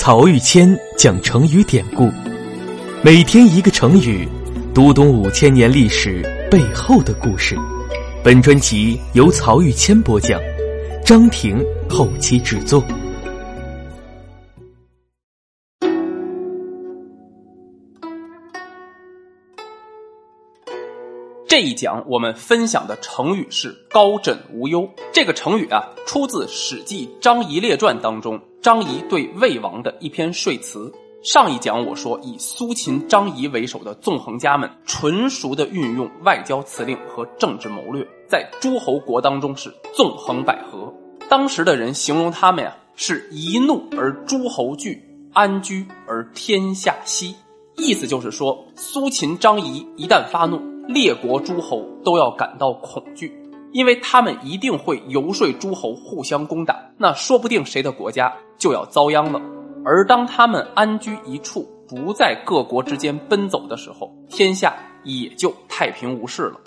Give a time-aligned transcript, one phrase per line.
[0.00, 2.08] 曹玉谦讲成语典故，
[3.02, 4.28] 每天一个成语，
[4.72, 7.56] 读懂五千年历史背后的故事。
[8.22, 10.40] 本专辑由曹玉谦播讲，
[11.04, 12.80] 张婷后期制作。
[21.48, 24.88] 这一讲我们分享的成语是“高枕无忧”。
[25.12, 30.92] 这个成语啊，出自《史记·张仪列传》当中张仪对魏王的一篇说辞。
[31.22, 40.92] 上一讲我说，以苏秦、张仪为首的纵横家们，纯熟的运用外交辞令和政治谋略，在诸侯国当中是纵横捭阖。
[41.30, 47.34] 当时的人形容他们呀，是一怒而诸侯惧，安居而天下息。
[47.78, 50.60] 意思就是说，苏秦、张仪一旦发怒。
[50.88, 53.30] 列国诸侯都要感到恐惧，
[53.72, 59.40] 因为他们一定会游说诸侯互相攻打，那说不定谁的国家就要遭殃了。
[59.84, 66.60] 而当他们安居一处，不在各国之间奔走的时候，天下也就太平无事了。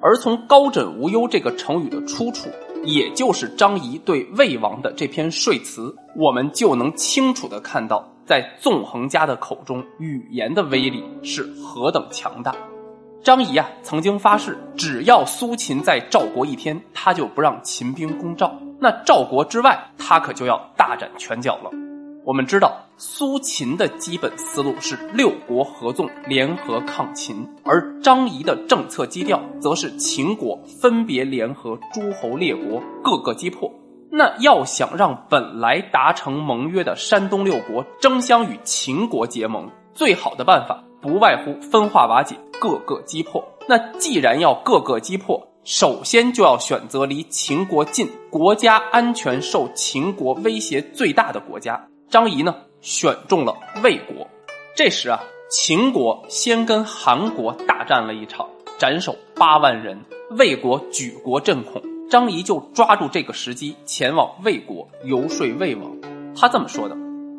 [0.00, 2.48] 而从“高枕无忧”这个成语的出处，
[2.84, 12.54] 也就是张仪对魏王的这篇说辞，我们就能清楚的看到，在纵横家的口中，语言的威力是何等强大。
[13.22, 18.54] 张仪啊，曾经发誓，只要苏秦在赵国一天，他就不让秦兵攻赵。
[18.78, 21.70] 那赵国之外，他可就要大展拳脚了。
[22.24, 33.72] 我们知道，苏秦的基本思路是六国合纵，联合抗秦；而张仪的政策基调，则是秦国分别联合诸侯列国，各个击破。
[34.10, 40.82] 那要想让本来达成盟约的山东六国争相与秦国结盟，最好的办法。
[41.06, 43.40] 不外乎分化瓦解，各个击破。
[43.68, 51.80] 那既然要各个击破，首先就要选择离秦国近、国家安全受秦国威胁最大的国家。
[52.10, 54.26] 张仪呢，选中了魏国。
[54.74, 58.44] 这时啊，秦国先跟韩国大战了一场，
[58.76, 59.96] 斩首八万人，
[60.30, 61.80] 魏国举国震恐。
[62.10, 65.88] 张仪就抓住这个时机，前往魏国游说魏王。
[66.34, 66.96] 他这么说的：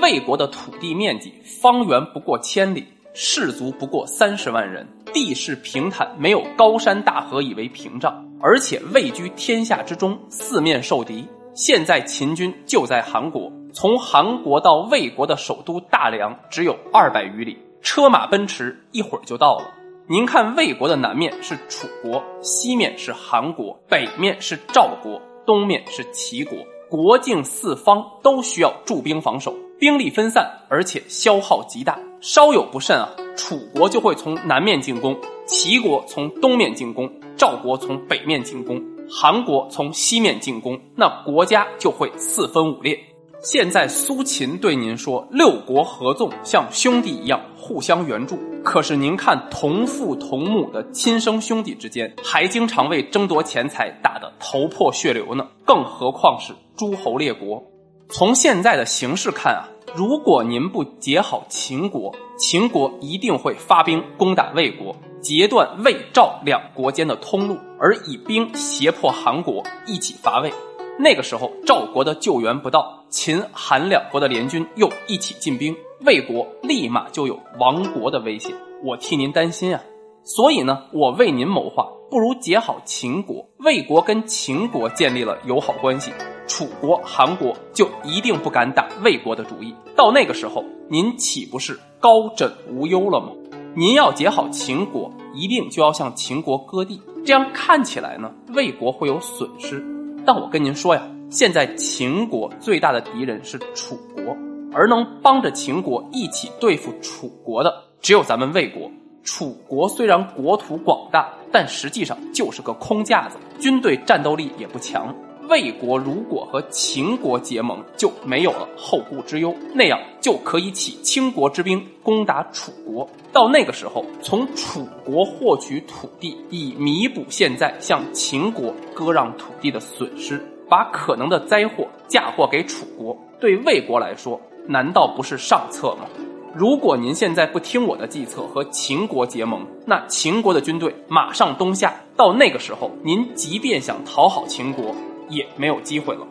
[0.00, 2.86] 魏国的土地面积方圆不过千里。
[3.12, 11.26] 士卒不过三十万人，地势平坦，没有高山大河以为屏障，而且位居天下之中，四面受敌。
[11.52, 19.64] 现在秦军就在韩国，从韩国到魏国的首都大梁只有二百余里，车马奔驰，一会儿就到了。
[20.08, 26.56] 您看，魏国的南面是楚国，西面是韩国，北面是赵国，东面是齐国，
[26.88, 31.98] 国境四方都需要驻兵防守，兵力分散，而且消耗极大。
[32.20, 42.98] 稍有不慎啊，楚国就会从南面进攻，齐国从东面进攻，赵国从北面进攻，韩国从西面进攻，那国家就会四分五裂。
[43.42, 48.38] 现在苏秦对您说，六国合纵，像兄弟一样互相援助。
[48.62, 57.64] 可是您看，同父同母的亲生兄弟之间，还经常为争夺钱财打得头破血流呢，更何况是诸侯列国？
[58.10, 59.68] 从现在的形势看啊。
[59.92, 70.52] 如果您不结好秦国，秦国一定会发兵攻打魏国，截断魏赵两国间的通路，而以兵胁迫韩国一起伐魏。
[70.96, 75.74] 那个时候，赵国的救援不到，秦韩两国的联军又一起进兵，
[76.06, 78.54] 魏国立马就有亡国的危险。
[78.84, 79.82] 我替您担心啊！
[80.22, 83.44] 所以呢，我为您谋划，不如结好秦国。
[83.58, 86.12] 魏国跟秦国建立了友好关系。
[86.50, 93.28] 楚国、韩国就一定不敢打魏国的主意，到那个时候，您岂不是高枕无忧了吗？
[93.76, 99.80] 您要结好秦国，一定就要向秦国割地，这样看起来呢，魏国会有损失。
[100.26, 104.36] 但我跟您说呀，现在秦国最大的敌人是楚国，
[104.74, 108.90] 而能帮着秦国一起对付楚国的，只有咱们魏国。
[109.22, 115.14] 楚国虽然国土广大，但实际上就是个空架子，军队战斗力也不强。
[115.50, 123.06] 魏国如果和秦国结盟，就没有了后顾之忧，那样就可以起倾国之兵攻打楚国。
[123.32, 133.16] 到那个时候，从楚国获取土地，以弥补现在向秦国割让土地的损失，把可能的灾祸嫁祸给楚国。
[133.40, 136.06] 对魏国来说，难道不是上策吗？
[136.54, 141.92] 如果您现在不听我的计策，和秦国结盟，那秦国的军队马上东下。
[142.16, 144.94] 到那个时候，您即便想讨好秦国，
[145.30, 146.26] 也没有机会了。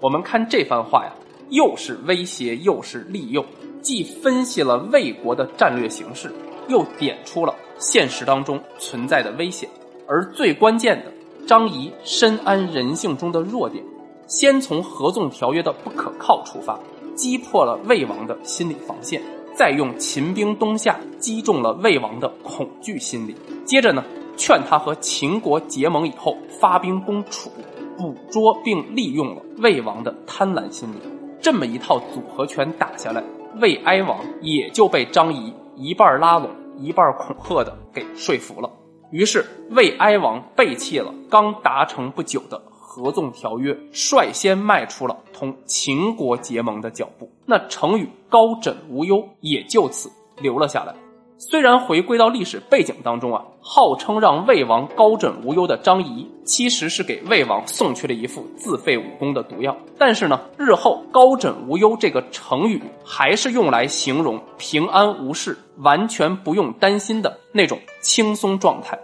[0.00, 1.12] 我们看这番话呀，
[1.50, 3.44] 又是威胁，又是利诱，
[3.80, 6.32] 既分析了魏国的战略形势，
[6.68, 9.68] 又点出了现实当中存在的危险。
[10.08, 11.12] 而最关键的，
[11.46, 13.84] 张仪深谙人性中的弱点，
[14.26, 16.78] 先从合纵条约的不可靠出发，
[17.14, 19.22] 击破了魏王的心理防线，
[19.54, 23.36] 再用秦兵东下击中了魏王的恐惧心理。
[23.64, 24.02] 接着呢，
[24.36, 27.50] 劝他和秦国结盟以后发兵攻楚，
[28.00, 30.96] 捕捉并利用了魏王的贪婪心理。
[31.38, 33.22] 这么一套组合拳打下来，
[33.60, 36.48] 魏哀王也就被张仪一半拉拢、
[36.78, 38.70] 一半恐吓的给说服了。
[39.10, 47.30] 于是，魏哀王背弃了刚达成不久的合纵条约，率先迈出了同秦国结盟的脚步。
[47.44, 50.10] 那成语“高枕无忧”也就此
[50.40, 50.94] 留了下来。
[51.42, 59.74] 虽然回归到历史背景当中啊，号称让魏王高枕无忧的张仪，其实是给魏王送去了一副自废武功的毒药。
[59.98, 68.98] 但是呢，日后“高枕无忧”这个成语还是用来形容平安无事、完全不用担心的那种轻松状态。